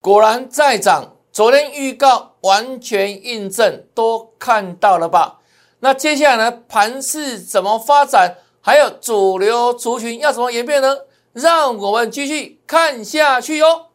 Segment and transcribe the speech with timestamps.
[0.00, 1.16] 果然在涨。
[1.32, 5.38] 昨天预告完全印证，都看到了吧？
[5.78, 6.62] 那接下来呢？
[6.68, 8.36] 盘势怎么发展？
[8.60, 10.96] 还有主流族群要怎么演变呢？
[11.32, 13.89] 让我们继续看下去哟。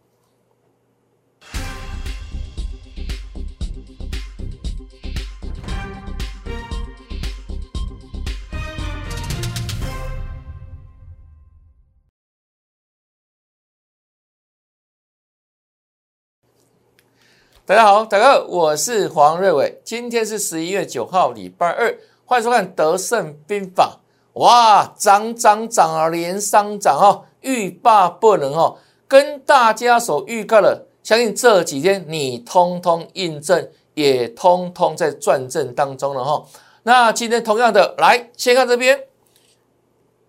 [17.67, 19.81] 大家好，大家好，我是黄瑞伟。
[19.83, 23.97] 今天是十一月九号，礼拜二，欢迎收看《德胜兵法》。
[24.39, 28.77] 哇，涨涨涨啊，连上涨哦，欲罢不能哦。
[29.07, 36.45] 跟大家所预告的，相信这几天你通通印证，也通通在转正当中了哈。
[36.83, 39.05] 那今天同样的，来先看这边，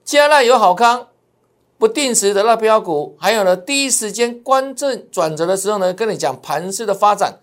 [0.03, 1.09] 加纳有好康。
[1.79, 7.39] 不定时得到标股，还有呢，第一时间关正转折的时候呢，跟你讲盘势的发展，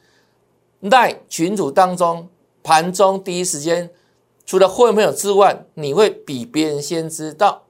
[0.90, 2.28] 在群组当中，
[2.64, 3.92] 盘中第一时间，
[4.46, 7.64] 除了会朋友之外，你会比别人先知道。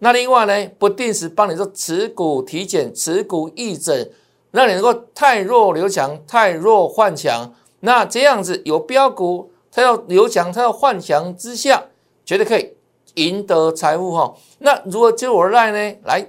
[0.00, 4.10] 那另外呢，不定时帮你做持股体检、持股义诊，
[4.50, 7.54] 让你能够太弱留强，太弱换强。
[7.80, 11.86] 那这样子有标股，它要留强，它要换强之下，
[12.24, 12.74] 绝对可以。
[13.14, 15.98] 赢得财富哈，那如果接我赖呢？
[16.04, 16.26] 来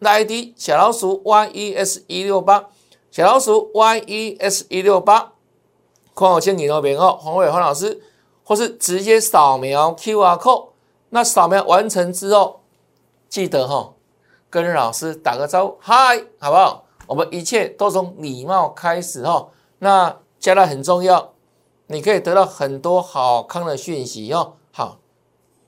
[0.00, 2.68] ，ID 小老鼠 yes 一六八，
[3.10, 5.32] 小老鼠 yes 一六八，
[6.14, 8.02] 看我先给那边哦，黄伟黄老师，
[8.44, 10.68] 或是直接扫描 QR code，
[11.10, 12.60] 那扫描完成之后，
[13.28, 13.92] 记得哈，
[14.48, 16.84] 跟老师打个招呼，嗨，好不好？
[17.06, 19.48] 我们一切都从礼貌开始哈，
[19.80, 21.32] 那加了很重要，
[21.88, 24.54] 你可以得到很多好康的讯息哦，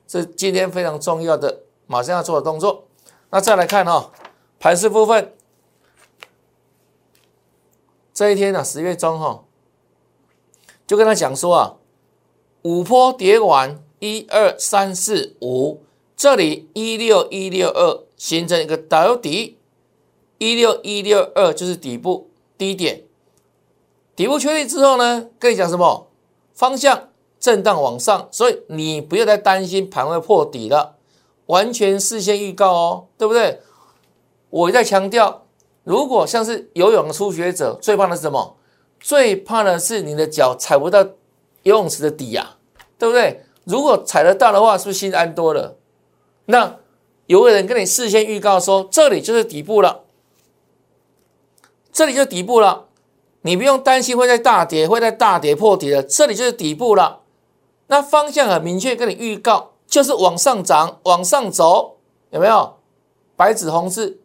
[0.07, 2.87] 是今天非常重要的，马上要做的动作。
[3.31, 4.12] 那再来看哈，
[4.59, 5.35] 盘势部分，
[8.15, 9.45] 这一天呢，十月中哈，
[10.87, 11.77] 就跟他讲说啊，
[12.62, 15.83] 五波跌完，一二三四五，
[16.17, 19.59] 这里一六一六二形成一个导底，
[20.38, 23.03] 一六一六二就是底部低点，
[24.15, 26.09] 底部确立之后呢，跟你讲什么
[26.55, 27.09] 方向？
[27.39, 30.97] 震荡往上，所以你不要再担心盘会破底了，
[31.47, 33.61] 完全事先预告哦，对不对？
[34.51, 35.45] 我在强调，
[35.85, 38.57] 如果像是游泳的初学者，最怕的是什么？
[38.99, 41.03] 最怕的是你的脚踩不到
[41.63, 42.57] 游泳池的底呀，
[42.99, 43.45] 对不对？
[43.65, 45.77] 如果踩得到的话，是不是心安多了？
[46.47, 46.77] 那
[47.27, 50.05] 有个人跟你事先预告说，这里就是底部了，
[51.93, 52.87] 这里就是底部了，
[53.43, 57.21] 你不用担心会在大跌，会在大跌破底了，这里就是底部了。
[57.89, 61.99] 那方向很明确，跟你预告就是往上涨，往上走，
[62.31, 62.77] 有没有？
[63.37, 64.21] 白纸红字，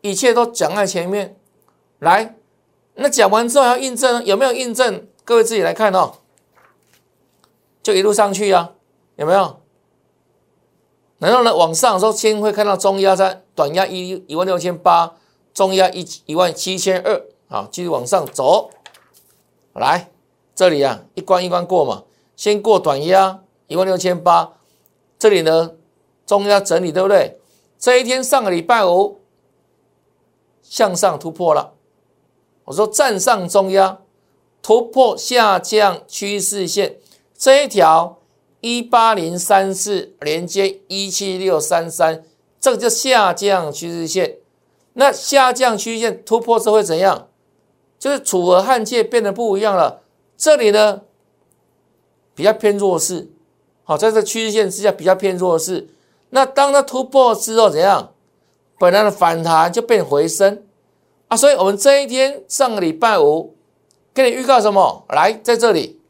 [0.00, 1.36] 一切都讲在前面。
[1.98, 2.36] 来，
[2.94, 5.06] 那讲完之后要印证，有没有印证？
[5.24, 6.14] 各位自己来看哦。
[7.82, 8.72] 就一路上去啊，
[9.16, 9.60] 有没有？
[11.18, 15.16] 然后呢，往上的时候先会看到中压在短压一一万六千八，
[15.52, 18.70] 中压一一万七千二，好，继续往上走。
[19.74, 20.10] 来，
[20.54, 22.04] 这里啊，一关一关过嘛。
[22.40, 24.54] 先过短压一万六千八，
[25.18, 25.72] 这里呢
[26.24, 27.38] 中压整理对不对？
[27.78, 29.20] 这一天上个礼拜五
[30.62, 31.74] 向上突破了，
[32.64, 33.98] 我说站上中压
[34.62, 36.96] 突破下降趋势线
[37.36, 38.20] 这一条
[38.62, 42.24] 一八零三四连接一七六三三，
[42.58, 44.38] 这个叫下降趋势线。
[44.94, 47.28] 那下降趋势线突破之后会怎样？
[47.98, 50.00] 就是楚河汉界变得不一样了。
[50.38, 51.02] 这里呢？
[52.40, 53.28] 比较偏弱势，
[53.84, 55.90] 好，在这趋势线之下比较偏弱势。
[56.30, 58.14] 那当它突破之后怎样？
[58.78, 60.64] 本来的反弹就变回升
[61.28, 61.36] 啊！
[61.36, 63.54] 所以我们这一天上个礼拜五
[64.14, 65.04] 给你预告什么？
[65.10, 66.00] 来，在这里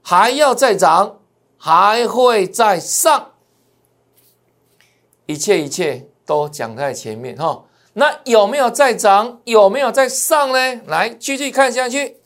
[0.00, 1.18] 还要再涨，
[1.58, 3.32] 还会再上，
[5.26, 7.66] 一切一切都讲在前面哈。
[7.92, 9.42] 那有没有再涨？
[9.44, 10.80] 有没有再上呢？
[10.86, 12.16] 来，继续看下去，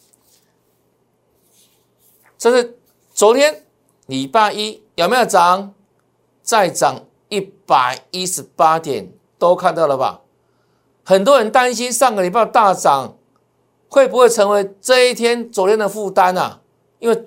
[2.38, 2.76] 这是。
[3.20, 3.66] 昨天
[4.06, 5.74] 礼拜一有没有涨？
[6.40, 10.22] 再涨一百一十八点，都看到了吧？
[11.04, 13.18] 很多人担心上个礼拜大涨
[13.90, 16.62] 会不会成为这一天昨天的负担啊？
[16.98, 17.26] 因为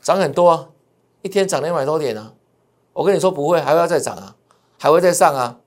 [0.00, 0.68] 涨很多啊，
[1.20, 2.32] 一天涨两百多点啊。
[2.94, 4.34] 我跟你说不会，还要再涨啊，
[4.78, 5.58] 还会再上啊，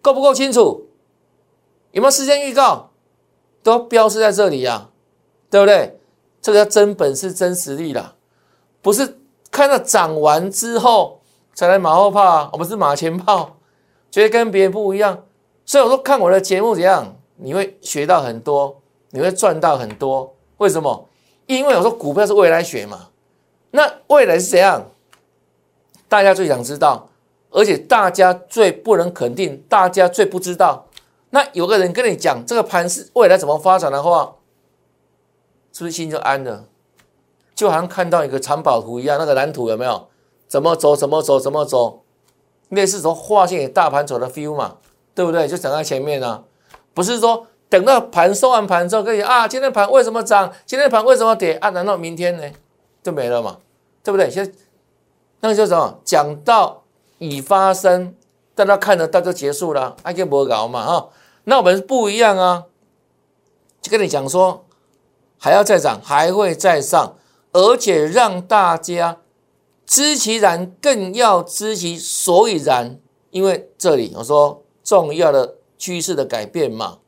[0.00, 0.88] 够不够清楚？
[1.90, 2.88] 有没有事先预告？
[3.62, 4.88] 都标示在这里呀，
[5.50, 6.00] 对不对？
[6.40, 8.16] 这个叫真本事、真实力了。
[8.82, 9.18] 不是
[9.50, 11.20] 看到涨完之后
[11.54, 13.56] 才来马后炮，我们是马前炮，
[14.10, 15.24] 觉得跟别人不一样。
[15.64, 20.34] 所以我说看我的节目怎样，你会学到很多，你会赚到很多。
[20.58, 21.08] 为什么？
[21.46, 23.08] 因为我说股票是未来学嘛。
[23.70, 24.90] 那未来是怎样？
[26.08, 27.08] 大家最想知道，
[27.50, 30.86] 而且大家最不能肯定，大家最不知道。
[31.30, 34.36] 那有个人跟你讲这个盘是未来怎么发展的话，
[35.72, 36.66] 是不是心就安了？
[37.62, 40.08] 就好像看到一个藏宝图一样，那个蓝图有没有？
[40.48, 40.96] 怎么走？
[40.96, 41.38] 怎么走？
[41.38, 42.02] 怎么走？
[42.70, 44.78] 类似从画线给大盘走的 feel 嘛，
[45.14, 45.46] 对不对？
[45.46, 46.42] 就讲在前面呢，
[46.92, 50.52] 不是说等到盘收完盘之后，可以啊，今天盘为什么涨？
[50.66, 51.52] 今天盘为什么跌？
[51.54, 52.50] 啊，难道明天呢
[53.00, 53.58] 就没了嘛？
[54.02, 54.28] 对不对？
[54.28, 54.52] 现在
[55.38, 56.00] 那个叫什么？
[56.04, 56.82] 讲到
[57.18, 58.16] 已发生，
[58.56, 61.08] 大家看得到就结束了，还就不搞嘛哈。
[61.44, 62.64] 那我们不一样啊，
[63.80, 64.64] 就跟你讲说，
[65.38, 67.14] 还要再涨，还会再上，
[67.52, 69.20] 而且让大家
[69.86, 72.98] 知其然，更要知其所以然。
[73.30, 76.98] 因为这里我说重要的趋势的改变嘛，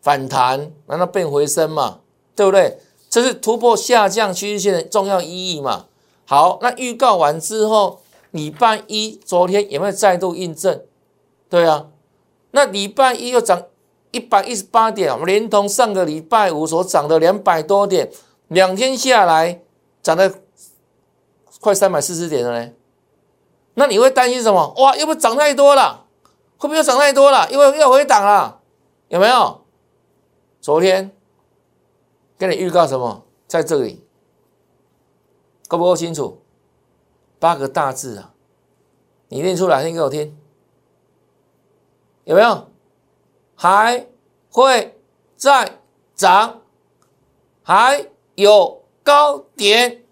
[0.00, 2.00] 反弹难道变回升嘛？
[2.36, 2.78] 对不对？
[3.10, 5.86] 这是突破下降趋势线的重要意义嘛？
[6.26, 8.00] 好，那预告完之后，
[8.30, 10.82] 礼拜一昨天有没有再度印证？
[11.48, 11.88] 对啊。
[12.52, 13.64] 那礼拜一又涨
[14.10, 18.10] 一百一十八点，连同上个礼拜五所涨的两百多点，
[18.48, 19.62] 两天下来
[20.02, 20.32] 涨了
[21.60, 22.72] 快三百四十点了呢。
[23.74, 24.74] 那你会担心什么？
[24.78, 26.06] 哇，又不涨太多了，
[26.56, 27.48] 会不会又涨太多了？
[27.50, 28.60] 因为要回档了，
[29.08, 29.64] 有没有？
[30.60, 31.16] 昨天
[32.36, 33.24] 跟你预告什么？
[33.46, 34.04] 在这里
[35.68, 36.42] 够不够清楚？
[37.38, 38.34] 八个大字啊，
[39.28, 40.36] 你念出来念给我听。
[42.24, 42.68] 有没有？
[43.54, 44.06] 还
[44.50, 45.00] 会
[45.36, 45.78] 再
[46.14, 46.62] 涨？
[47.62, 48.77] 还有
[49.08, 50.02] 高点？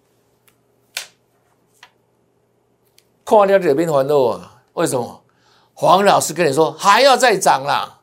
[3.26, 4.62] 看掉这边环路啊？
[4.72, 5.22] 为什么？
[5.74, 8.00] 黄老师跟你说还要再涨啦，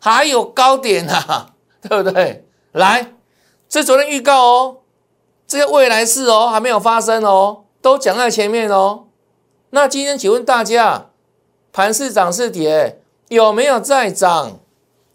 [0.00, 1.52] 还有高点呐，
[1.86, 2.46] 对不对？
[2.72, 3.12] 来，
[3.68, 4.78] 这昨天预告哦，
[5.46, 9.08] 这些未来事哦，还没有发生哦，都讲在前面哦。
[9.68, 11.10] 那今天请问大家，
[11.74, 13.02] 盘是涨是跌？
[13.28, 14.60] 有没有在涨？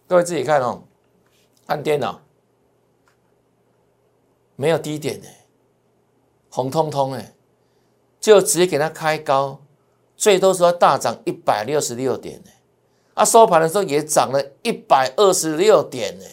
[0.08, 0.84] 各位自己看哦，
[1.66, 2.22] 按电脑，
[4.58, 5.28] 没有低点的，
[6.50, 7.34] 红彤彤哎，
[8.20, 9.62] 就直接给它开高，
[10.18, 12.50] 最多说大涨一百六十六点呢，
[13.14, 16.26] 啊收盘的时候也涨了一百二十六点呢，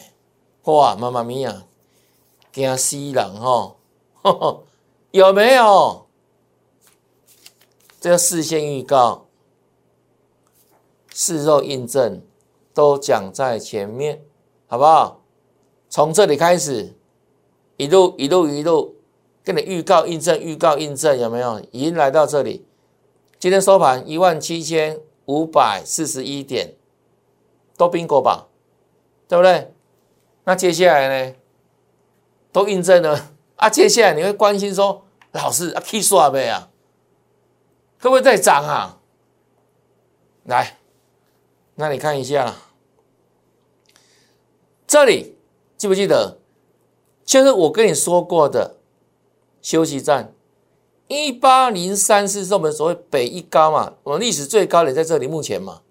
[0.63, 1.65] 哇，妈妈咪呀，
[2.51, 3.75] 惊死人哦，
[5.11, 6.07] 有没有？
[8.01, 9.27] 这个事先预告。
[11.13, 12.21] 事后印证
[12.73, 14.21] 都讲在前面，
[14.67, 15.21] 好不好？
[15.89, 16.93] 从这里开始，
[17.77, 18.95] 一路一路一路
[19.43, 21.59] 跟你预告印证，预告印证有没有？
[21.71, 22.65] 已经来到这里，
[23.37, 26.75] 今天收盘一万七千五百四十一点，
[27.75, 28.47] 都冰过吧？
[29.27, 29.73] 对不对？
[30.45, 31.35] 那接下来呢？
[32.51, 33.69] 都印证了啊！
[33.69, 36.69] 接下来你会关心说，老师啊，K 刷呗啊，
[37.99, 39.01] 会不会再涨啊？
[40.45, 40.77] 来。
[41.75, 42.55] 那你看一下，
[44.87, 45.37] 这里
[45.75, 46.39] 记不记得？
[47.25, 48.77] 就是我跟你说过的
[49.61, 50.33] 休息站，
[51.07, 55.81] 一八零三四是我们所谓北一高嘛，我们历史最高点在这里，目前嘛，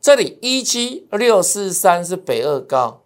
[0.00, 3.00] 这里一七六四三是北二高，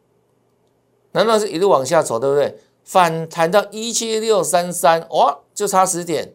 [1.12, 2.58] 难道是一路往下走，对不对？
[2.82, 6.34] 反弹到一七六三三，哇，就差十点，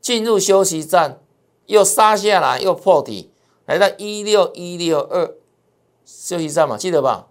[0.00, 1.20] 进入休息站，
[1.66, 3.32] 又杀下来，又破底。
[3.66, 5.34] 来到一六一六二
[6.06, 7.28] 休息站嘛，记得吧？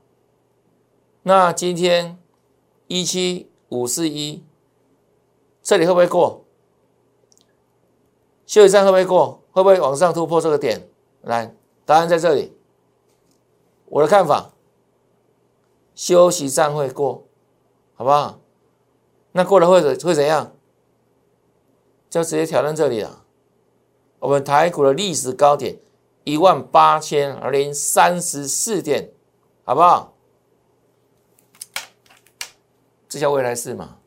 [1.24, 2.20] 那今天
[2.88, 4.44] 一七五四一，
[5.62, 6.46] 这里会不会过？
[8.46, 9.44] 休息站会不会过？
[9.51, 10.89] 会不会往上突破这个点？
[11.22, 12.56] 来，答案在这里。
[13.86, 14.53] 我的看法，
[15.94, 17.25] 休息站会过，
[17.96, 18.39] 好不好？
[19.32, 20.53] 那过了会会怎样？
[22.10, 23.24] 就直接挑战这里了。
[24.20, 25.79] 我们台股的历史高点。
[26.24, 29.13] 一万八千零三十四点，
[29.63, 30.17] 好不好？
[33.10, 33.98] 这叫未来式嘛？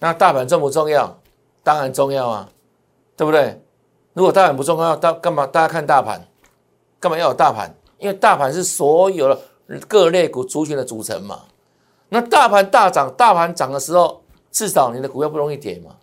[0.00, 1.18] 那大盘重不重要？
[1.62, 2.48] 当然重要啊，
[3.16, 3.62] 对不对？
[4.14, 5.46] 如果大盘不重要，大干嘛？
[5.46, 6.26] 大家看大盘，
[6.98, 7.74] 干嘛要有大盘？
[7.98, 9.40] 因为大盘是所有的
[9.86, 11.42] 各类股族群的组成嘛。
[12.08, 15.96] 那大盘大涨，大盘涨的时候，至少你的股票不容易跌嘛。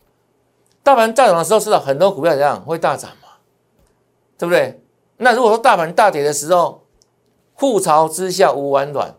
[0.82, 3.28] 大盘大涨的时候，至少很多股票怎样会大涨嘛？
[4.38, 4.82] 对不对？
[5.18, 6.86] 那如果说大盘大跌的时候，
[7.58, 9.14] 覆巢之下无完卵。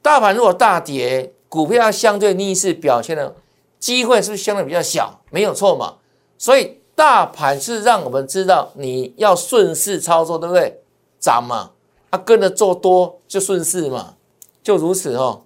[0.00, 3.36] 大盘如果大跌，股票相对逆势表现的
[3.78, 5.20] 机会是不是相对比较小？
[5.30, 5.96] 没有错嘛。
[6.38, 10.82] 所以大盘是让我们知道你要顺势操作，对不对？
[11.18, 11.72] 涨嘛，
[12.10, 14.16] 啊跟着做多就顺势嘛，
[14.62, 15.44] 就如此哦。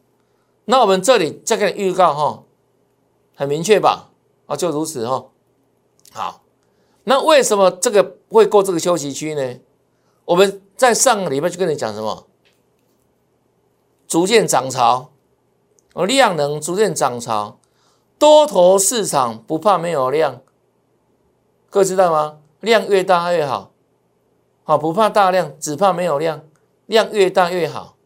[0.64, 2.42] 那我们这里再给你预告哈，
[3.35, 4.11] 很明确吧？
[4.47, 5.26] 啊，就如此哈。
[6.12, 6.42] 好，
[7.04, 9.61] 那为什么这个会过这个休息区呢？
[10.25, 12.26] 我们在上个礼拜就跟你讲什么？
[14.07, 15.11] 逐渐涨潮，
[15.95, 17.59] 而量能逐渐涨潮，
[18.19, 20.41] 多头市场不怕没有量，
[21.69, 22.39] 各位知道吗？
[22.61, 23.73] 量越大越好，
[24.63, 26.43] 好不怕大量，只怕没有量，
[26.87, 27.97] 量越大越好。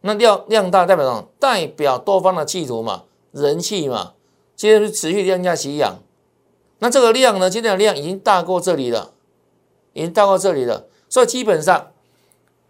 [0.00, 1.28] 那量量大代表什么？
[1.38, 4.14] 代表多方的企图嘛，人气嘛，
[4.54, 5.98] 今天是持续量价齐扬。
[6.80, 7.50] 那这个量呢？
[7.50, 9.12] 今天的量已经大过这里了，
[9.92, 10.86] 已经大过这里了。
[11.08, 11.90] 所以基本上，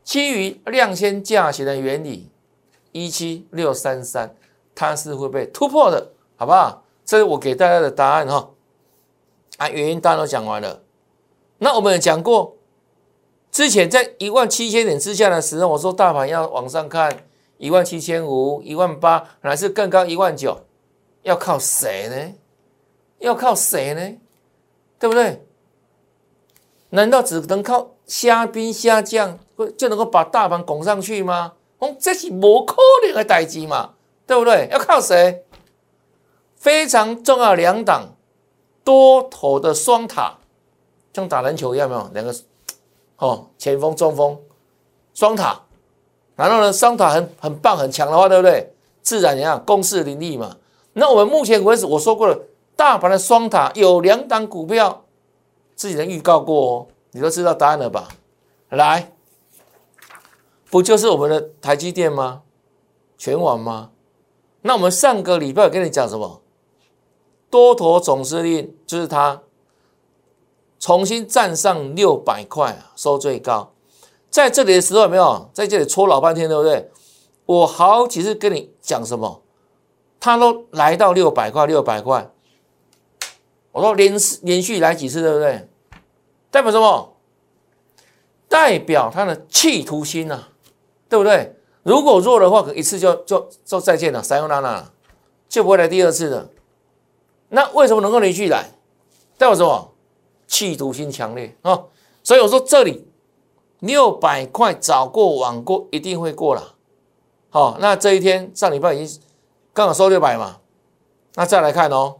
[0.02, 2.30] 基于量先价行的原理，
[2.92, 4.34] 一七六三三，
[4.74, 6.84] 它是会被突破的，好不好？
[7.04, 8.50] 这是我给大家的答案哈。
[9.56, 10.82] 啊，原因大家都讲完了。
[11.58, 12.56] 那我们也讲过，
[13.50, 17.24] 之前在一万七千点之下的时候，我说大盘要往上看
[17.56, 20.60] 一万七千五、一万八，还是更高一万九，
[21.22, 22.34] 要靠谁呢？
[23.18, 24.18] 要靠谁呢？
[24.98, 25.44] 对不对？
[26.90, 29.38] 难道只能靠虾兵虾将
[29.76, 31.54] 就能够把大盘拱上去吗？
[31.78, 33.90] 哦，这是不可能的代志嘛，
[34.26, 34.68] 对不对？
[34.70, 35.44] 要靠谁？
[36.56, 38.14] 非常重要两档
[38.82, 40.38] 多头的双塔。
[41.12, 42.32] 像打篮球一样，没有两个
[43.16, 44.38] 哦，前锋、中锋，
[45.14, 45.60] 双塔。
[46.36, 48.72] 然后呢，双塔很很棒、很强的话，对不对？
[49.02, 50.56] 自然怎样，攻势凌厉嘛。
[50.92, 52.38] 那我们目前为止，我说过了，
[52.76, 55.04] 大盘的双塔有两档股票，
[55.74, 58.08] 自己的预告过哦，你都知道答案了吧？
[58.68, 59.10] 来，
[60.70, 62.42] 不就是我们的台积电吗？
[63.16, 63.90] 全网吗？
[64.62, 66.42] 那我们上个礼拜跟你讲什么？
[67.50, 69.42] 多头总司令就是他。
[70.80, 73.72] 重新站上六百块，收最高，
[74.30, 76.88] 在这里的时候有没有在这里搓老半天，对不对？
[77.46, 79.42] 我好几次跟你讲什么，
[80.20, 82.30] 他都来到六百块，六百块，
[83.72, 85.68] 我说连连续来几次，对不对？
[86.52, 87.16] 代表什么？
[88.48, 90.46] 代表他的企图心呐，
[91.08, 91.56] 对不对？
[91.82, 94.90] 如果弱的话，可一次就就就再见了，三用娜娜
[95.48, 96.50] 就不会来第二次的。
[97.48, 98.70] 那为什么能够连续来？
[99.36, 99.94] 代表什么？
[100.46, 101.84] 企图心强烈啊，
[102.22, 103.06] 所以我说这里
[103.80, 106.74] 六百块早过晚过一定会过了。
[107.50, 109.22] 好，那这一天上礼拜已经
[109.74, 110.60] 刚好收六百嘛，
[111.34, 112.16] 那再来看哦，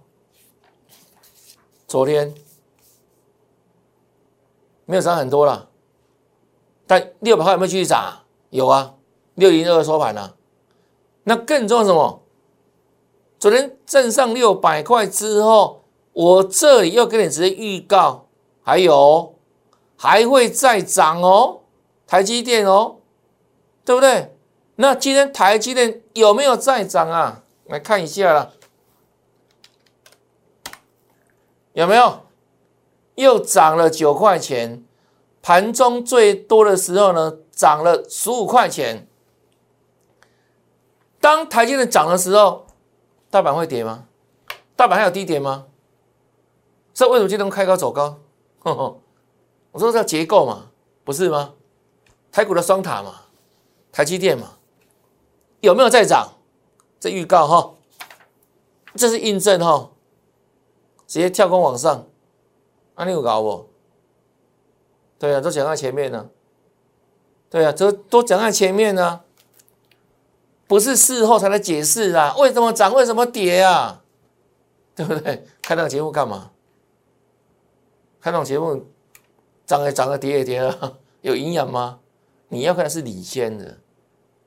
[1.87, 2.35] 昨天
[4.85, 5.71] 没有涨很多了，
[6.87, 8.25] 但六百块有没有继续涨？
[8.51, 8.95] 有啊，
[9.35, 10.37] 六零二收盘了。
[11.25, 12.23] 那更重要什么？
[13.39, 15.77] 昨天挣上六百块之后。
[16.15, 18.27] 我这里又跟你直接预告，
[18.65, 19.37] 还有
[19.97, 21.61] 还会再涨哦，
[22.09, 22.97] 台积电哦，
[23.85, 24.35] 对不对？
[24.75, 27.45] 那今天台积电有没有再涨啊？
[27.67, 28.53] 来看一下了，
[31.75, 32.23] 有没有？
[33.15, 34.85] 又涨了九块钱，
[35.41, 39.09] 盘中最多的时候呢，涨了十五块钱。
[41.21, 42.69] 当台积电涨的时候，
[43.29, 44.07] 大盘会跌吗？
[44.77, 45.67] 大盘还有低点吗？
[46.95, 48.21] 这为什么今天开高走高？
[48.63, 50.71] 我说这结构嘛，
[51.03, 51.55] 不是吗？
[52.31, 53.23] 台股的双塔嘛，
[53.91, 54.59] 台积电嘛，
[55.61, 56.35] 有没有在涨？
[57.01, 57.75] 这预告哈，
[58.95, 59.91] 这是印证哈，
[61.09, 62.07] 直接跳空往上，
[62.95, 63.69] 啊，你有搞不？
[65.19, 66.31] 对啊，都讲在前面呢。
[67.51, 69.21] 对啊，这都讲在前面呢，
[70.67, 72.35] 不是事后才来解释啊？
[72.37, 72.93] 为什么涨？
[72.95, 74.03] 为什么跌啊？
[74.95, 75.47] 对不对？
[75.63, 76.51] 看那个节目干嘛？
[78.21, 78.85] 看那种节目，
[79.65, 82.01] 涨也涨了，跌也跌了， 有营养吗？
[82.49, 83.79] 你要看的是领先的，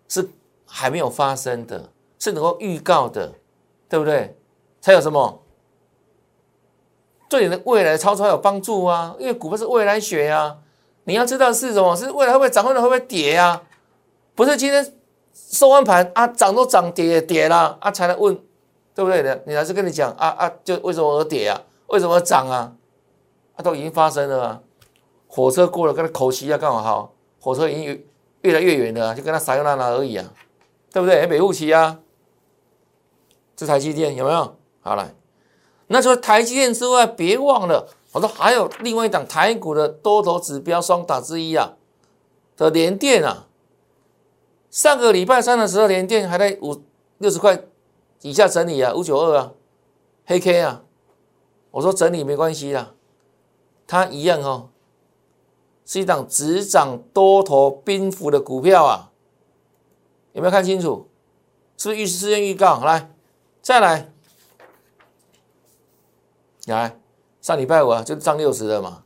[0.08, 0.30] 是
[0.66, 3.34] 还没有发生的，是能够预告的，
[3.88, 4.38] 对不对？
[4.82, 5.44] 才有什么
[7.30, 9.16] 对你的未来超超有帮助啊！
[9.20, 10.58] 因为股票是未来学呀，
[11.06, 13.62] 你要知道是什么，是未来会不会涨，未来会不会跌呀？
[14.36, 14.94] 不是今天
[15.34, 18.34] 收完盘啊，涨都涨，跌也跌了啊，才来问，
[18.94, 19.44] 对不对的？
[19.46, 21.62] 你还是跟你讲啊啊，就为什么而跌啊？
[21.88, 22.74] 为什么涨啊？
[23.56, 24.62] 啊都已经发生了啊！
[25.28, 27.14] 火车过了，跟他口气啊，刚好好。
[27.40, 28.04] 火车已经越
[28.42, 30.26] 越来越远了，就跟他撒悠那那而已啊，
[30.92, 31.28] 对不对？
[31.28, 32.00] 北户期啊，
[33.56, 34.56] 这台积电有没有？
[34.82, 35.12] 好了，
[35.88, 41.76] 那除了台积电之外，别忘了，我说还有另外一档台股的多头指标双打之一啊
[42.58, 43.48] 的联电啊。
[44.70, 46.82] 上个礼拜三的时候，联电还在五
[47.18, 47.64] 六十块
[48.22, 49.52] 以下整理啊，五九二啊，
[50.26, 50.84] 黑 K 啊。
[51.72, 52.94] 我说整理没关系啦。
[53.88, 54.70] 它一样哦，
[55.86, 59.12] 是一档只涨多头冰幅的股票啊。
[60.34, 61.10] 有没有看清楚？
[61.78, 62.84] 是不是预事先预告？
[62.86, 63.12] 来，
[63.62, 64.14] 再来，
[66.68, 67.01] 来，
[67.42, 69.04] 上礼拜五啊，就涨六十了嘛，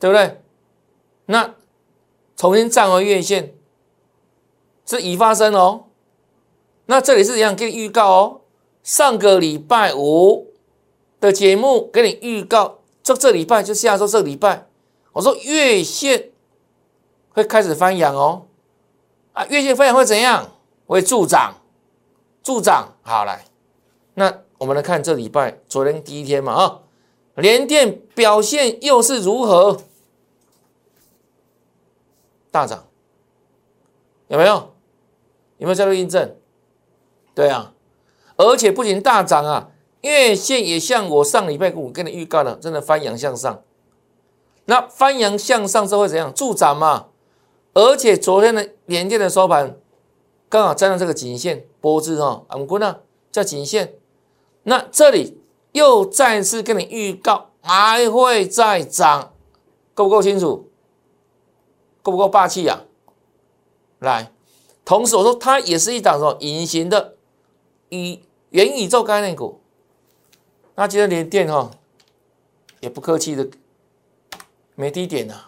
[0.00, 0.40] 对不对？
[1.26, 1.54] 那
[2.36, 3.54] 重新站回月线
[4.86, 5.84] 是已发生哦。
[6.86, 8.40] 那这里是怎样给你预告哦？
[8.82, 10.52] 上个礼拜五
[11.20, 14.66] 的节目给你预告，这这礼拜就下周这礼拜，
[15.12, 16.30] 我说月线
[17.30, 18.46] 会开始翻阳哦。
[19.32, 20.50] 啊，月线翻阳会怎样？
[20.86, 21.54] 会助涨，
[22.42, 22.92] 助涨。
[23.02, 23.46] 好来，
[24.14, 26.80] 那我们来看这礼拜昨天第一天嘛啊，
[27.36, 29.80] 联电表现又是如何？
[32.50, 32.86] 大涨，
[34.28, 34.74] 有没有？
[35.58, 36.36] 有没有加入印证？
[37.34, 37.72] 对啊，
[38.36, 39.70] 而且不仅大涨啊，
[40.02, 43.62] 月线也像我上礼拜五跟你预告的，真的翻阳向上。
[44.66, 46.32] 那翻阳向上之后会怎样？
[46.32, 47.08] 助涨嘛。
[47.72, 49.76] 而且昨天的连电的收盘
[50.48, 53.00] 刚好站上这个颈线波子哈，我们呢
[53.32, 53.94] 叫颈线。
[54.62, 55.42] 那这里
[55.74, 59.34] 又再次跟你预告还会再涨，
[59.92, 60.70] 够不够清楚？
[62.00, 62.84] 够不够霸气呀？
[63.98, 64.30] 来，
[64.84, 67.16] 同时我说它也是一档什么隐形的
[67.88, 69.60] 宇元宇宙概念股。
[70.76, 71.70] 那今天连电哈
[72.80, 73.48] 也不客气的
[74.76, 75.46] 没低点呐，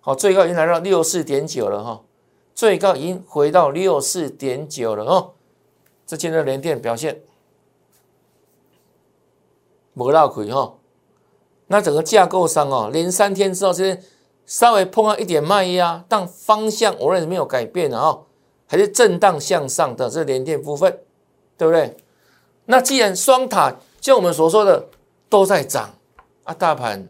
[0.00, 2.02] 好，最高已经来到六四点九了哈，
[2.52, 5.34] 最高已经回到六四点九了哦。
[6.04, 7.22] 这今天连电表现
[10.00, 10.74] 没绕亏哈，
[11.66, 14.02] 那整个架构上哦，连三天之后这边。
[14.46, 18.24] 稍微碰到一点卖压，但方向我认为没有改变的哦，
[18.66, 20.90] 还是震荡向上的这连电部分，
[21.56, 21.96] 对不对？
[22.64, 24.88] 那既然双塔像我们所说的
[25.28, 25.94] 都在涨
[26.42, 27.06] 啊，大盘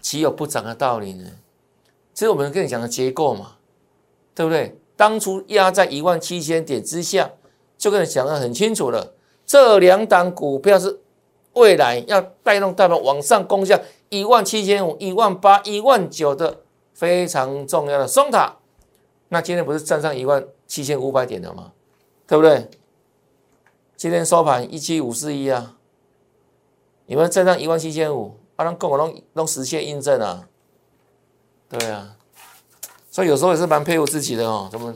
[0.00, 1.28] 岂有不涨的道理呢？
[2.14, 3.56] 这是我们跟你讲的结构嘛，
[4.32, 4.78] 对不对？
[4.94, 7.28] 当初压在一万七千点之下，
[7.76, 11.00] 就跟你讲的很清楚了，这两档股票是
[11.58, 16.62] 未来要带动大盘往上攻向一万七千五、一万八、一万九的。
[16.94, 18.56] 非常重要的双塔，
[19.28, 21.70] 那今天不是站上一万七千五百点了吗？
[22.26, 22.68] 对不对？
[23.96, 25.76] 今天收盘一七五四一啊，
[27.06, 28.36] 你们站上一万七千五？
[28.56, 30.48] 啊，能跟我弄弄实现印证啊？
[31.68, 32.16] 对啊，
[33.12, 34.92] 所以有时候也是蛮佩服自己的哦，怎么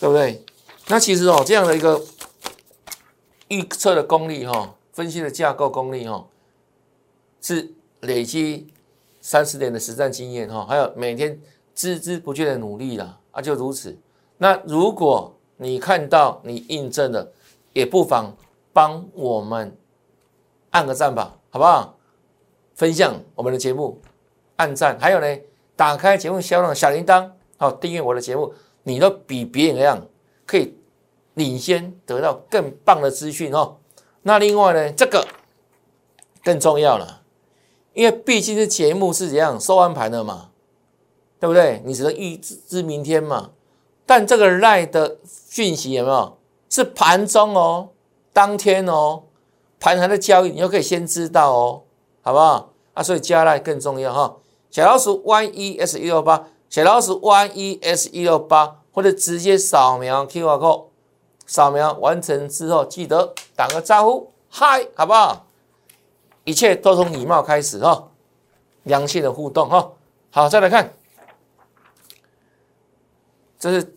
[0.00, 0.44] 对不对？
[0.88, 2.02] 那其实哦，这样的一个
[3.46, 6.26] 预测的功力哈，分析的架构功力哈，
[7.42, 8.72] 是累积。
[9.20, 11.36] 三十年的实战经验哈，还有每天
[11.74, 13.98] 孜孜不倦的努力啦，啊，就如此。
[14.38, 17.32] 那如果你看到你印证了，
[17.72, 18.34] 也不妨
[18.72, 19.76] 帮我们
[20.70, 21.98] 按个赞吧，好不好？
[22.76, 24.00] 分享我们的节目，
[24.54, 25.26] 按赞，还有呢，
[25.74, 27.28] 打开节目销量小铃铛，
[27.58, 28.54] 好，订阅我的节目，
[28.84, 30.06] 你都比别人一样
[30.46, 30.78] 可以
[31.34, 33.76] 领先得到更棒的资讯哦。
[34.26, 35.24] 那另外呢，这个
[36.42, 37.22] 更重要了。
[37.94, 40.50] 因为毕竟是节目是怎样收安排的嘛，
[41.38, 41.80] 对不对？
[41.84, 43.50] 你只能预知明天嘛。
[44.04, 46.36] 但这个赖的讯息有没有
[46.68, 47.90] 是盘中哦，
[48.32, 49.22] 当天哦，
[49.78, 51.82] 盘还的交易，你就可以先知道哦，
[52.20, 52.72] 好不好？
[52.94, 54.36] 啊，所以加赖更重要哈。
[54.72, 60.85] 小老鼠 Y E S 一六八，小老鼠 Y E S 一六八，或者直接扫描 Q R code，
[61.46, 65.46] 扫描完成之后记得打个招呼，嗨，好不好？
[66.44, 68.08] 一切都从礼貌开始哈，
[68.84, 69.92] 良性的互动哈。
[70.30, 70.92] 好，再来看，
[73.58, 73.96] 这是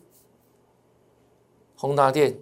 [1.76, 2.38] 宏达电，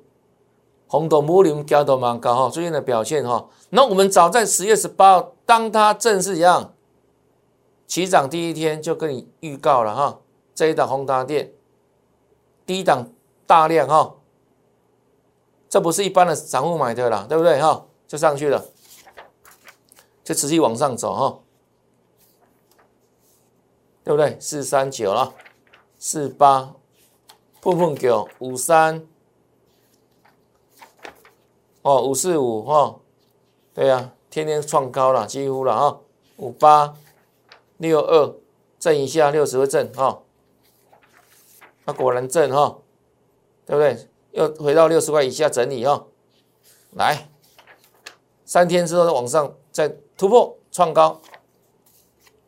[0.87, 3.49] 红豆木林交都蛮高哈，最近的表现哈。
[3.69, 6.73] 那我们早在十月十八号，当它正式一样
[7.87, 10.19] 起涨第一天，就跟你预告了哈，
[10.53, 11.51] 这一档宏达电，
[12.65, 13.09] 第一档
[13.45, 14.15] 大量哈，
[15.77, 17.85] 这不是一般的散户买的啦，对不对哈？
[18.07, 18.65] 就上去了。
[20.23, 21.39] 就持续往上走哈，
[24.03, 24.35] 对不对？
[24.39, 25.35] 四三九了，
[25.99, 26.73] 四八，
[27.61, 29.07] 碰碰九五三，
[31.83, 32.99] 哦，五四五哈，
[33.75, 35.99] 对呀，天天创高了，几乎了啊，
[36.37, 36.95] 五八
[37.77, 38.35] 六二，
[38.79, 40.23] 震一下六十个震哈，
[41.85, 42.79] 那果然震哈，
[43.67, 44.09] 对不对？
[44.37, 46.05] 又回到六十块以下整理哈，
[46.91, 47.27] 来，
[48.45, 49.97] 三天之后往上再。
[50.17, 51.21] 突破创高，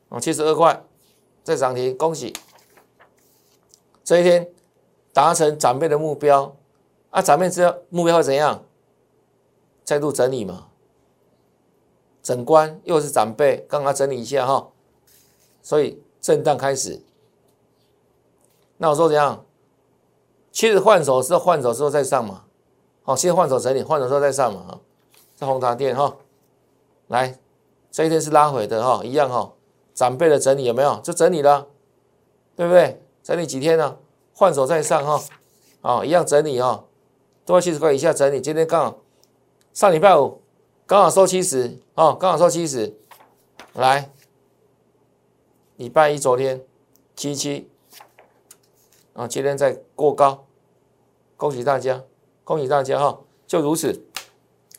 [0.07, 0.83] 哦，七十二块，
[1.43, 2.35] 再涨停，恭喜！
[4.03, 4.51] 这一天
[5.13, 6.57] 达成长辈的目标，
[7.11, 8.65] 啊，长辈知道目标会怎样？
[9.83, 10.71] 再度整理嘛，
[12.23, 14.71] 整关又是长辈，刚刚整理一下哈，
[15.61, 17.03] 所以震荡开始。
[18.77, 19.45] 那我说怎样？
[20.59, 22.43] 其实换手之后换手之后再上嘛，
[23.03, 24.79] 好，先换手整理，换手之后再上嘛，哈，
[25.33, 26.17] 这红茶店哈，
[27.07, 27.39] 来，
[27.89, 29.53] 这一天是拉回的哈，一样哈，
[29.93, 30.99] 长辈的整理有没有？
[31.01, 31.65] 就整理了，
[32.57, 33.01] 对不对？
[33.23, 33.99] 整理几天呢？
[34.33, 35.23] 换手再上哈，
[35.79, 36.83] 啊，一样整理哈，
[37.45, 38.97] 多七十块以下整理，今天刚好
[39.71, 40.41] 上礼拜五
[40.85, 42.93] 刚好收七十，哦，刚好收七十，
[43.75, 44.11] 来，
[45.77, 46.61] 礼拜一昨天
[47.15, 47.71] 七七。
[49.13, 50.45] 啊，今天在过高，
[51.39, 52.03] 恭喜大家，
[52.43, 53.17] 恭喜大家哈！
[53.47, 54.03] 就如此，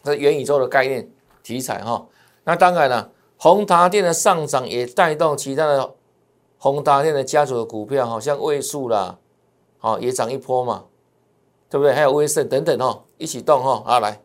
[0.05, 1.11] 这元宇宙的概念
[1.42, 2.07] 题材哈。
[2.44, 5.94] 那当然了，宏达电的上涨也带动其他的
[6.59, 9.18] 宏达电的家族的股票，好像位数啦，
[9.79, 10.85] 好也涨一波嘛，
[11.70, 11.94] 对不对？
[11.94, 14.23] 还有威盛等等哈，一起动哈啊来。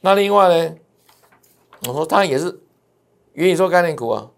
[0.00, 0.76] 那另外呢，
[1.88, 2.58] 我说它也是
[3.34, 4.30] 元宇宙概念股啊，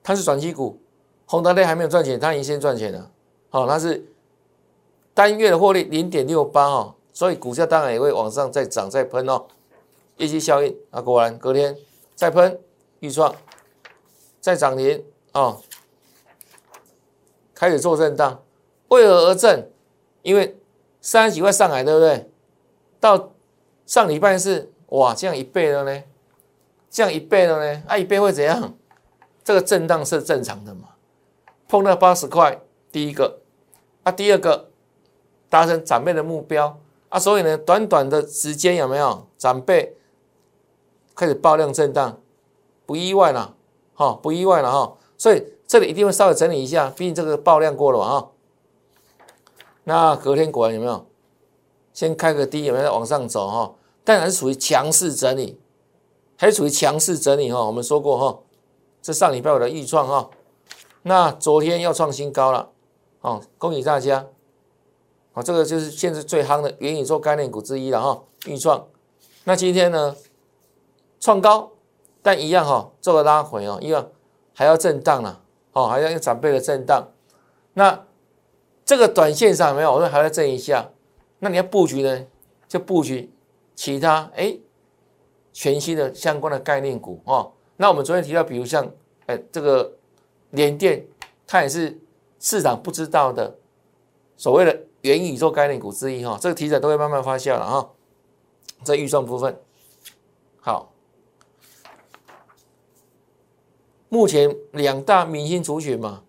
[0.00, 0.80] 它是转机股，
[1.26, 3.10] 宏达电还没有赚钱，它已经先赚钱了。
[3.50, 4.13] 好，它是
[5.14, 9.46] 单月的获利零点六八哦，所以股价当然也会往上再涨再喷哦，
[10.16, 11.76] 业绩效应啊，果然隔天
[12.16, 12.60] 再喷
[12.98, 13.34] 预创
[14.40, 15.62] 再涨停哦，
[17.54, 18.42] 开始做震荡，
[18.88, 19.70] 为何而震？
[20.22, 20.58] 因为
[21.00, 22.30] 三十几块上来，对不对？
[22.98, 23.32] 到
[23.86, 26.02] 上礼拜是哇，这样一倍了呢，
[26.90, 28.74] 这样一倍了呢，啊，一倍会怎样？
[29.44, 30.88] 这个震荡是正常的嘛？
[31.68, 33.40] 碰到八十块，第一个。
[34.02, 34.70] 啊，第二个
[35.54, 36.76] 达成长辈的目标
[37.08, 39.96] 啊，所以呢，短短的时间有没有长辈
[41.14, 42.18] 开始爆量震荡，
[42.84, 43.54] 不意外了，
[43.94, 48.30] 哈，不意外了哈，所以这里一定会稍微整理一下，毕竟这个爆量过了嘛，哈。
[49.84, 51.06] 那隔天果然有没有
[51.92, 53.74] 先开个低，有没有往上走哈？
[54.02, 55.60] 但还是属于强势整理，
[56.36, 57.64] 还是属于强势整理哈。
[57.64, 58.40] 我们说过哈，
[59.00, 60.28] 这上礼拜我的预创哈，
[61.02, 62.70] 那昨天要创新高了。
[63.20, 64.26] 哦，恭喜大家！
[65.34, 68.86] 哦，这个就是现在最夯的元宇宙概念股之一了哈，预创。
[69.44, 70.16] 那今天呢，
[71.20, 71.70] 创高，
[72.22, 74.08] 但一样哈，做个拉回哦，一样
[74.54, 75.42] 还要震荡了，
[75.72, 77.08] 哦，还要用长辈的震荡。
[77.74, 78.04] 那
[78.84, 80.90] 这个短线上没有，我说还要震一下。
[81.40, 82.26] 那你要布局呢，
[82.66, 83.30] 就布局
[83.74, 84.56] 其他哎
[85.52, 87.52] 全新的相关的概念股哦。
[87.76, 88.90] 那我们昨天提到，比如像
[89.26, 89.92] 哎这个
[90.50, 91.06] 联电，
[91.46, 92.00] 它也是。
[92.40, 93.56] 市场不知道的
[94.36, 97.90] 所谓的元宇宙概念股之一哈，这个题材都会慢慢发酵了哈。
[98.82, 99.60] 这预算部分，
[100.60, 100.94] 好，
[104.08, 106.24] 目前两大明星族群嘛，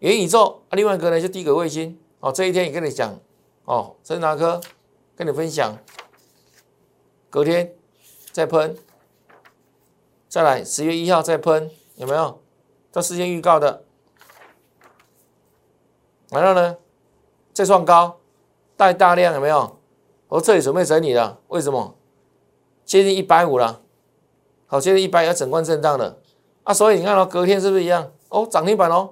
[0.00, 2.30] 元宇宙啊，另外一个呢就低轨卫星哦。
[2.30, 3.18] 这一天也跟你讲
[3.64, 4.60] 哦，森达科
[5.16, 5.78] 跟你分享，
[7.30, 7.74] 隔天
[8.32, 8.76] 再喷，
[10.28, 12.42] 再来十月一号再喷，有没有？
[12.92, 13.84] 这事先预告的。
[16.28, 16.76] 然后呢，
[17.60, 18.16] 再创高，
[18.74, 19.76] 带大量有没有？
[20.28, 21.94] 我这里准备整理了，为什么？
[22.86, 23.82] 接近一百五了，
[24.66, 26.16] 好，接近一百要整贯震荡了
[26.64, 26.72] 啊！
[26.72, 28.10] 所以你看到隔天是不是一样？
[28.30, 29.10] 哦，涨停板哦，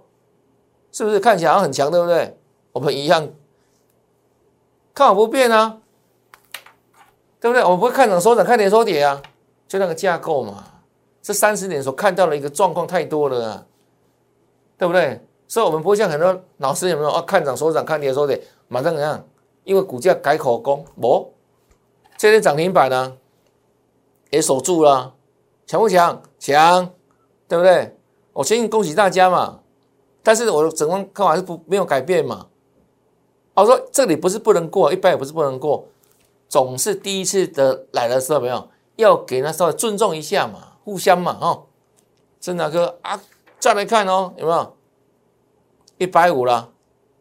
[0.90, 2.38] 是不是看起来很强，对不对？
[2.72, 3.28] 我们一样
[4.94, 5.80] 看好不变啊，
[7.38, 7.62] 对不对？
[7.62, 9.20] 我们不会看涨收涨，看跌收跌啊，
[9.68, 10.64] 就那个架构嘛。
[11.20, 13.66] 这三十年所看到的一个状况太多了啊，
[14.78, 15.22] 对不对？
[15.48, 17.22] 所以，我们不会像很多老师有没有啊？
[17.22, 19.26] 看涨收涨，看跌收跌，马上怎样？
[19.64, 21.32] 因为股价改口供，不，
[22.18, 23.16] 这天涨停板呢，
[24.30, 25.14] 也守住了，
[25.66, 26.22] 强不强？
[26.38, 26.90] 强，
[27.48, 27.96] 对不对？
[28.34, 29.60] 我先恭喜大家嘛。
[30.22, 32.46] 但是我的整个看法是不没有改变嘛。
[33.54, 35.88] 我说这里不是不能过，一般也不是不能过，
[36.48, 41.62] 总是第一次的来的时候没有，要给他稍微尊重一下嘛，互相嘛，哈。
[42.38, 43.20] 真的哥啊，
[43.58, 44.74] 再来看哦，有没有？
[45.98, 46.72] 一百五了，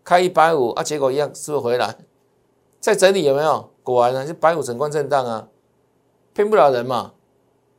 [0.04, 1.98] 开一百五啊，结果一样是不是回来？
[2.80, 3.72] 再整理有没有？
[3.84, 5.48] 果然呢，就百五整贯震荡啊，
[6.34, 7.14] 骗不了人嘛，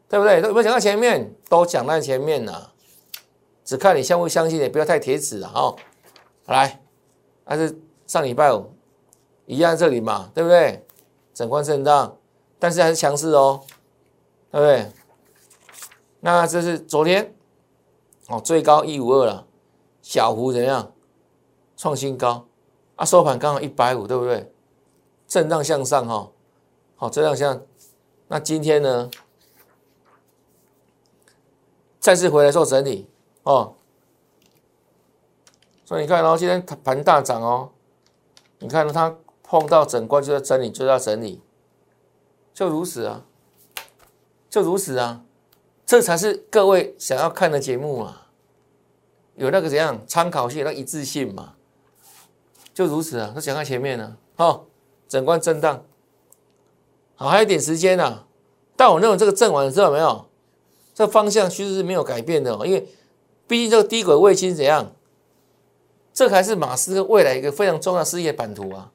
[0.08, 0.40] 对不对？
[0.40, 1.34] 都有没有讲到前面？
[1.48, 2.72] 都讲在前面了，
[3.64, 5.76] 只看你相不相信，也不要太铁齿了哦。
[6.46, 6.82] 来，
[7.44, 8.72] 还是上礼拜五
[9.46, 10.84] 一样这里嘛，对不对？
[11.32, 12.16] 整贯震荡，
[12.58, 13.60] 但是还是强势哦，
[14.50, 14.90] 对不对？
[16.20, 17.34] 那这是昨天
[18.28, 19.46] 哦，最高一五二了。
[20.08, 20.90] 小幅怎样
[21.76, 22.46] 创新高
[22.96, 23.04] 啊？
[23.04, 24.50] 收盘刚好一百五，对不对？
[25.26, 26.30] 震荡向上哈，
[26.96, 27.60] 好，震荡向。
[28.28, 29.10] 那今天呢，
[32.00, 33.06] 再次回来做整理
[33.42, 33.74] 哦。
[35.84, 37.72] 所以你看，然后今天盘大涨哦。
[38.60, 41.42] 你看它碰到整关就要整理，就要整理，
[42.54, 43.26] 就如此啊，
[44.48, 45.22] 就如此啊，
[45.84, 48.24] 这才是各位想要看的节目啊。
[49.38, 51.54] 有那个怎样参考性，那一致性嘛，
[52.74, 54.66] 就如此啊，那讲在前面了，哦，
[55.08, 55.82] 整关震荡，
[57.14, 58.24] 好，还有一点时间呢，
[58.76, 60.26] 但我认为这个震完之后没有，
[60.92, 62.88] 这方向趋势是没有改变的哦，因为
[63.46, 64.92] 毕竟这个低轨卫星怎样，
[66.12, 68.92] 这还是马斯克未来一个非常重要事业版图啊，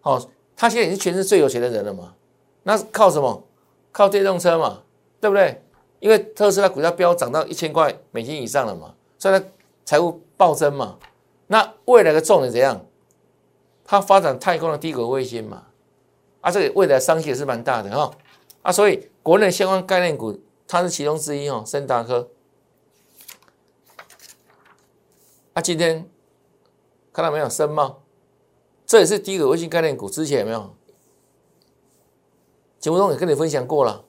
[0.00, 2.14] 好，他现在已经全是最有钱的人了嘛，
[2.62, 3.44] 那靠什么？
[3.92, 4.82] 靠电动车嘛，
[5.20, 5.62] 对不对？
[5.98, 9.44] 因为特斯拉股价飙涨到一千块美金以上了嘛，所以呢
[9.84, 10.98] 财务暴增嘛。
[11.46, 12.84] 那未来的重点怎样？
[13.84, 15.66] 它发展太空的低轨卫星嘛，
[16.40, 18.16] 啊，这个未来商机也是蛮大的哈，
[18.62, 22.28] 啊，所以国内相关概念股它是其中之一哦，森达科。
[25.54, 26.08] 啊，今天
[27.12, 27.48] 看到没有？
[27.48, 28.00] 深茂，
[28.86, 30.72] 这也是低轨卫星概念股，之前有没有？
[32.78, 34.04] 节目中也跟你分享过了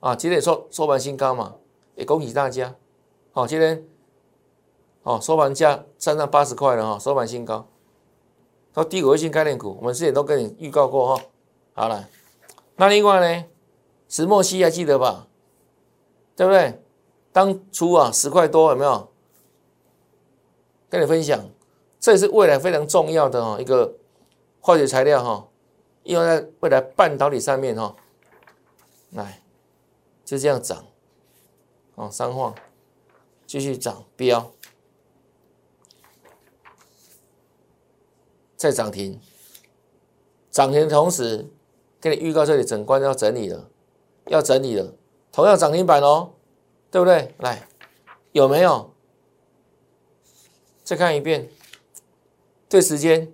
[0.00, 1.54] 啊，今天也收收盘新高嘛，
[1.94, 2.74] 也恭喜大家。
[3.30, 3.86] 好，今天
[5.04, 7.66] 哦收盘价站上八十块了哈，收盘新高。
[8.74, 11.22] 说低轨卫星概念股，我们之前都跟你预告过哈。
[11.74, 12.08] 好了，
[12.76, 13.44] 那另外呢，
[14.08, 15.28] 石墨烯还记得吧？
[16.34, 16.82] 对不对？
[17.30, 19.08] 当初啊十块多有没有？
[20.88, 21.48] 跟你分享，
[22.00, 23.94] 这也是未来非常重要的哦一个
[24.60, 25.48] 化学材料哈，
[26.04, 27.94] 用在未来半导体上面哈。
[29.10, 29.42] 来，
[30.24, 30.84] 就这样涨，
[31.94, 32.54] 哦，三晃，
[33.46, 34.50] 继续涨，标。
[38.64, 39.20] 再涨停，
[40.50, 41.50] 涨停的同时，
[42.00, 43.68] 给你预告这里整关要整理了，
[44.28, 44.94] 要整理了，
[45.30, 46.30] 同样涨停板哦，
[46.90, 47.34] 对不对？
[47.40, 47.68] 来，
[48.32, 48.90] 有没有？
[50.82, 51.50] 再看一遍，
[52.66, 53.30] 对时间，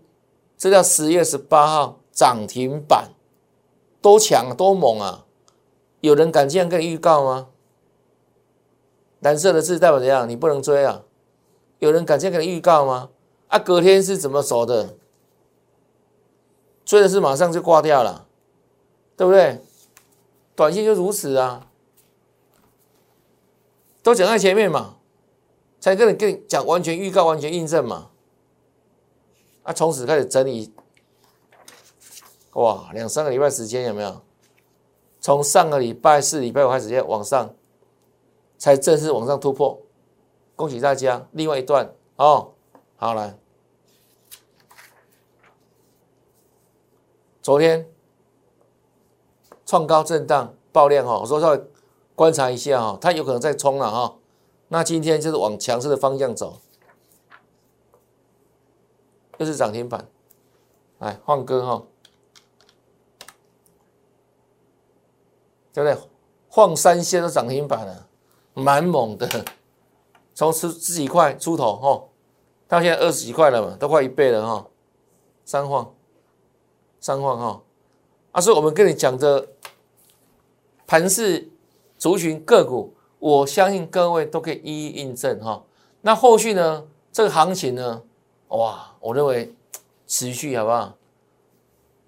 [0.59, 3.11] 这叫十月十八号涨停板，
[4.03, 5.27] 多强多猛啊！
[6.01, 7.51] 有人敢这样跟你预告吗？
[9.21, 10.29] 蓝色的字代表怎样？
[10.29, 11.05] 你不能追啊！
[11.79, 13.11] 有人敢这样跟你预告吗？
[13.47, 14.97] 啊，隔天是怎么走的？
[16.91, 18.27] 追的是马上就挂掉了，
[19.17, 19.63] 对不对？
[20.57, 21.71] 短信就如此啊，
[24.03, 24.97] 都讲在前面嘛，
[25.79, 28.11] 才跟你跟你讲完全预告、完全印证嘛。
[29.63, 30.75] 啊，从此开始整理，
[32.55, 34.23] 哇，两三个礼拜时间有没有？
[35.21, 37.55] 从上个礼拜四、礼拜五开始要往上，
[38.59, 39.81] 才正式往上突破，
[40.57, 41.29] 恭喜大家！
[41.31, 42.55] 另外一段哦，
[42.97, 43.40] 好来。
[47.43, 47.91] 昨天
[49.65, 51.63] 创高震荡爆量哈，我说稍微
[52.15, 54.17] 观察一下哈，它有可能在冲了哈。
[54.69, 56.61] 那今天就是往强势的方向走，
[59.39, 60.07] 又是涨停板，
[60.99, 61.83] 来换歌哈，
[65.73, 65.99] 对不对？
[66.49, 68.07] 晃三仙都涨停板了，
[68.55, 69.29] 蛮猛的，
[70.35, 72.05] 从十十几块出头哈，
[72.69, 74.67] 到现在二十几块了嘛，都快一倍了哈，
[75.45, 75.95] 三晃。
[77.01, 77.63] 上晃哈，
[78.33, 79.49] 啊，所以我们跟你讲的
[80.87, 81.49] 盘市
[81.97, 85.65] 族群个股，我相信各位都可以一一印证哈。
[86.03, 88.03] 那后续呢，这个行情呢，
[88.49, 89.55] 哇，我认为
[90.07, 90.95] 持续好不好？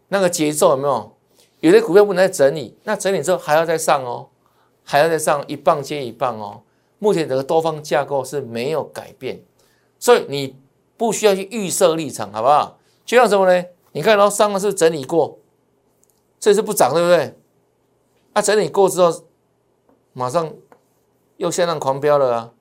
[0.08, 1.12] 那个节奏有没有？
[1.60, 4.28] 有些股票不能再整理，那整理之后还要再上哦，
[4.82, 6.60] 还要再上一棒接一棒哦。
[6.98, 9.40] 目前整个多方架构是没有改变，
[9.98, 10.56] 所以你
[10.96, 12.78] 不需要去预设立场，好不好？
[13.04, 13.64] 就像什么呢？
[13.92, 15.38] 你看，然后上个是整理过，
[16.40, 17.38] 这次不涨，对不对？
[18.32, 19.24] 啊，整理过之后，
[20.12, 20.54] 马上
[21.36, 22.52] 又向上狂飙了啊！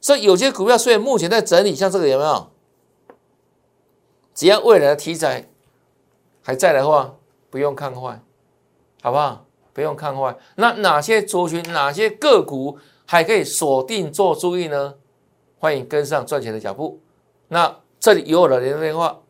[0.00, 2.50] 所以有些股票虽然目前在整理，像这个有没有？
[4.34, 5.50] 只要未来的题材
[6.42, 7.16] 还在的话，
[7.50, 8.22] 不用看坏，
[9.02, 9.44] 好不好？
[9.74, 10.36] 不用看坏。
[10.56, 14.94] 那哪些族群、哪些个股还可以锁定做注意呢？
[15.58, 16.98] 欢迎跟上赚钱的脚步。
[17.48, 19.20] 那这里有我的联络电话。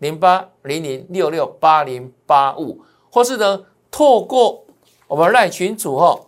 [0.00, 2.82] 零八零零六六八零八五，
[3.12, 4.66] 或是呢，透过
[5.06, 6.26] 我们赖群组哈，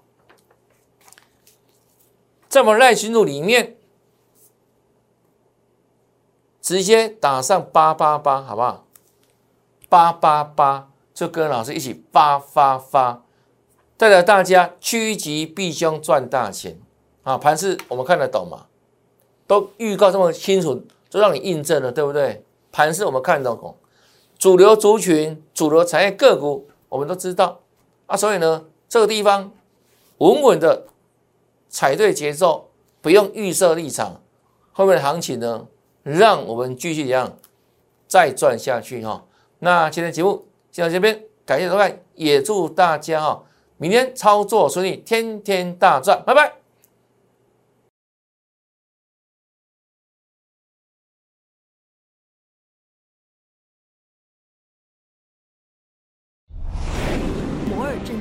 [2.48, 3.76] 在我们赖群组里面
[6.60, 8.86] 直接打上八八八，好不好？
[9.88, 13.24] 八八八就跟老师一起发发发，
[13.96, 16.78] 带着大家趋吉避凶赚大钱
[17.22, 17.36] 啊！
[17.38, 18.66] 盘市我们看得懂吗？
[19.46, 22.44] 都预告这么清楚，就让你印证了，对不对？
[22.72, 23.76] 盘势我们看懂，
[24.38, 27.60] 主流族群、主流产业个股我们都知道
[28.06, 29.52] 啊，所以呢，这个地方
[30.18, 30.86] 稳稳的
[31.68, 34.20] 踩对节奏，不用预设立场，
[34.72, 35.66] 后面的行情呢，
[36.02, 37.36] 让我们继续这样
[38.08, 39.24] 再赚下去哈。
[39.60, 43.44] 那今天节目就到这边，感谢收看，也祝大家哈
[43.76, 46.61] 明天操作顺利，天天大赚，拜拜。